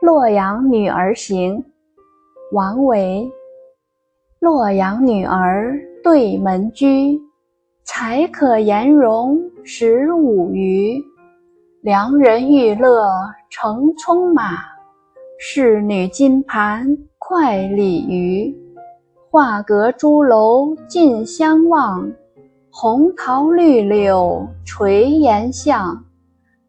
[0.00, 1.64] 洛阳女儿行，
[2.52, 3.26] 王维。
[4.40, 7.18] 洛阳女儿对门居，
[7.82, 11.02] 才可颜容十五余。
[11.80, 13.08] 良人玉勒
[13.50, 14.58] 乘葱马，
[15.38, 16.86] 仕女金盘
[17.18, 18.54] 快鲤鱼。
[19.30, 22.12] 画阁朱楼尽相望，
[22.70, 26.02] 红桃绿柳垂檐下。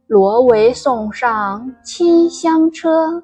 [0.07, 3.21] 罗帷送上七香车，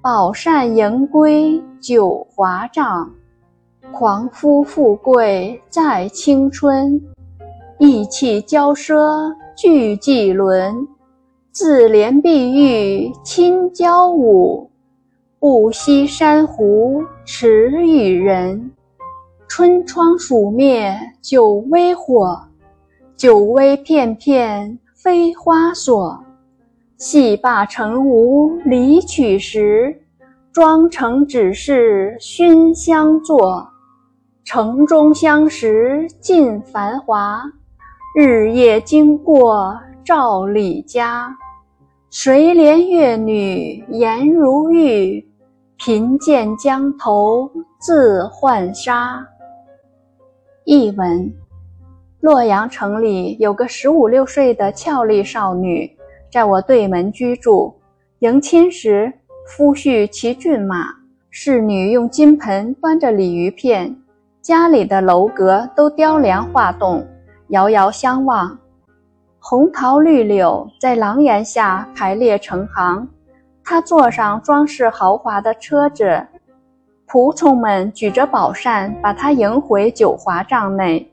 [0.00, 3.12] 宝扇迎归九华帐。
[3.90, 7.00] 狂夫富贵在青春，
[7.80, 10.86] 意气骄奢俱季伦。
[11.50, 14.70] 自怜碧玉亲娇舞，
[15.40, 18.70] 不惜珊瑚耻与人。
[19.48, 22.40] 春窗暑灭酒微火，
[23.16, 24.78] 酒微片片。
[25.02, 26.24] 飞花锁，
[26.96, 30.00] 戏罢成无离曲时，
[30.52, 33.68] 妆成只是熏香作。
[34.44, 37.42] 城中相识尽繁华，
[38.16, 41.36] 日夜经过照李家。
[42.08, 45.28] 谁怜越女颜如玉，
[45.78, 49.26] 贫贱江头自浣纱。
[50.64, 51.41] 译文。
[52.22, 55.90] 洛阳城里有个十五六岁的俏丽少女，
[56.30, 57.74] 在我对门居住。
[58.20, 59.12] 迎亲时，
[59.44, 60.86] 夫婿骑骏马，
[61.30, 63.96] 侍女用金盆端着鲤鱼片，
[64.40, 67.04] 家里的楼阁都雕梁画栋，
[67.48, 68.56] 遥遥相望。
[69.40, 73.08] 红桃绿柳在廊檐下排列成行，
[73.64, 76.24] 她坐上装饰豪华的车子，
[77.08, 81.11] 仆从们举着宝扇把她迎回九华帐内。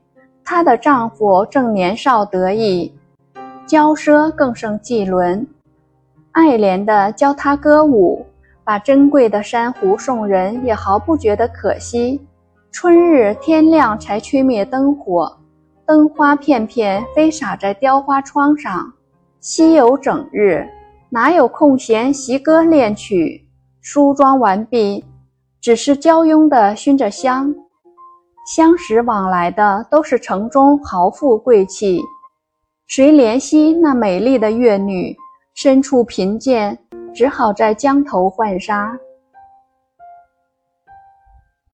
[0.52, 2.92] 她的丈夫正年少得意，
[3.68, 5.46] 骄奢更胜季伦，
[6.32, 8.26] 爱怜地教她歌舞，
[8.64, 12.20] 把珍贵的珊瑚送人，也毫不觉得可惜。
[12.72, 15.38] 春日天亮才吹灭灯火，
[15.86, 18.92] 灯花片片飞洒在雕花窗上。
[19.38, 20.68] 稀有整日，
[21.10, 23.46] 哪有空闲习歌练曲？
[23.80, 25.04] 梳妆完毕，
[25.60, 27.54] 只是娇慵地熏着香。
[28.52, 32.02] 相识往来的都是城中豪富贵气，
[32.88, 35.16] 谁怜惜那美丽的越女？
[35.54, 36.76] 身处贫贱，
[37.14, 38.98] 只好在江头浣纱。